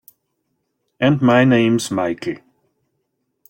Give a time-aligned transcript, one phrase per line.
[0.99, 2.37] And my name's Michael.